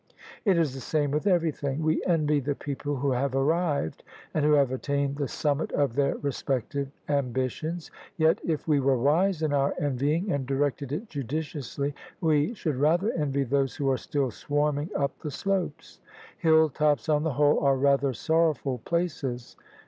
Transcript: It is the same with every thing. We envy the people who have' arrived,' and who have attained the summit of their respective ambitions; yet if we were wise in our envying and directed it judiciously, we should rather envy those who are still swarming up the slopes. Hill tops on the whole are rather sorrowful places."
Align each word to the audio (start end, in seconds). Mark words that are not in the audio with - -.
It 0.45 0.57
is 0.57 0.73
the 0.73 0.79
same 0.79 1.11
with 1.11 1.27
every 1.27 1.51
thing. 1.51 1.83
We 1.83 2.03
envy 2.05 2.39
the 2.39 2.55
people 2.55 2.95
who 2.95 3.11
have' 3.11 3.35
arrived,' 3.35 4.03
and 4.33 4.43
who 4.43 4.53
have 4.53 4.71
attained 4.71 5.17
the 5.17 5.27
summit 5.27 5.71
of 5.73 5.93
their 5.93 6.17
respective 6.17 6.89
ambitions; 7.07 7.91
yet 8.17 8.39
if 8.43 8.67
we 8.67 8.79
were 8.79 8.97
wise 8.97 9.43
in 9.43 9.53
our 9.53 9.75
envying 9.79 10.31
and 10.31 10.47
directed 10.47 10.91
it 10.91 11.07
judiciously, 11.07 11.93
we 12.19 12.55
should 12.55 12.77
rather 12.77 13.11
envy 13.11 13.43
those 13.43 13.75
who 13.75 13.91
are 13.91 13.97
still 13.97 14.31
swarming 14.31 14.89
up 14.95 15.11
the 15.19 15.29
slopes. 15.29 15.99
Hill 16.39 16.69
tops 16.69 17.07
on 17.07 17.21
the 17.21 17.33
whole 17.33 17.59
are 17.59 17.77
rather 17.77 18.11
sorrowful 18.11 18.79
places." 18.79 19.55